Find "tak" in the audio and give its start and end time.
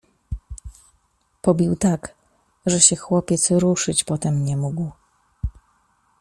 1.75-2.15